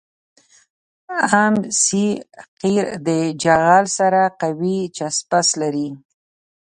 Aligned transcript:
ام 1.41 1.53
سي 1.83 2.05
قیر 2.59 2.85
د 3.07 3.09
جغل 3.43 3.85
سره 3.97 4.21
قوي 4.41 4.77
چسپش 4.97 5.47
لري 5.61 5.89